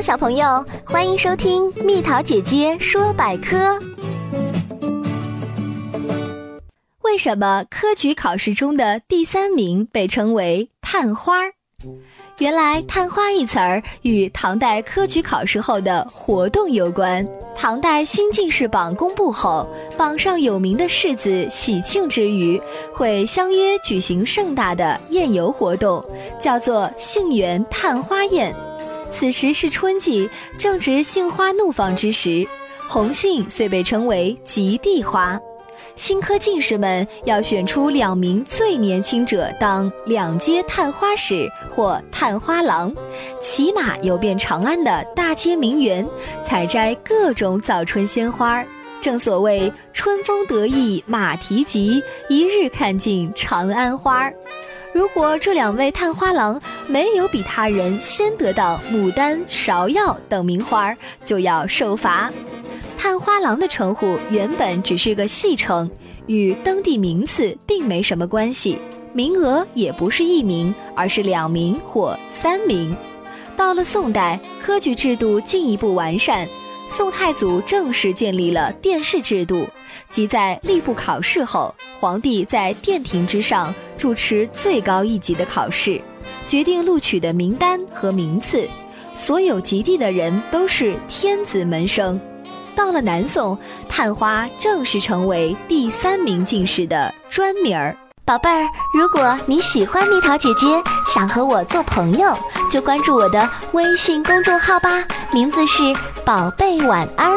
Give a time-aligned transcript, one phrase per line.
[0.00, 3.78] 小朋友，欢迎收听蜜桃姐姐说百科。
[7.02, 11.42] 为什么科举考试中的第三名被称为探花？
[12.38, 17.26] 原来“探花”一词儿与唐代科举考试后的活动有关。
[17.54, 22.58] 唐代新进士榜公布后，榜上有名的士子喜庆之余，
[22.94, 26.02] 会相约举行盛大的宴游活动，
[26.40, 28.54] 叫做杏园探花宴。
[29.12, 32.46] 此时是春季，正值杏花怒放之时，
[32.88, 35.38] 红杏遂被称为极地花。
[35.96, 42.94] 新科进士们要选出两名最年轻者当两街探花使或探花郎，
[43.40, 46.06] 骑马游遍长安的大街名园，
[46.44, 48.64] 采摘各种早春鲜花。
[49.00, 54.30] 正所谓春风得意马蹄疾，一日看尽长安花。
[54.92, 60.92] 如果这两位探花郎没有比他人先得到牡丹、芍药等名花，
[61.24, 62.30] 就要受罚。
[62.98, 65.88] 探花郎的称呼原本只是个戏称，
[66.26, 68.76] 与登第名次并没什么关系，
[69.12, 72.94] 名额也不是一名，而是两名或三名。
[73.56, 76.46] 到了宋代，科举制度进一步完善，
[76.90, 79.66] 宋太祖正式建立了殿试制度，
[80.08, 86.00] 即在吏部考试后，皇帝在殿庭之上主持最高一级的考试，
[86.46, 88.68] 决定录取的名单和名次，
[89.16, 92.20] 所有及第的人都是天子门生。
[92.74, 97.96] 到了南宋，探花正式成为第三名进士的专名儿。
[98.24, 100.66] 宝贝儿，如果你喜欢蜜桃姐姐，
[101.12, 102.36] 想和我做朋友，
[102.70, 105.82] 就关注我的微信公众号吧，名字是
[106.24, 107.32] “宝贝晚安”。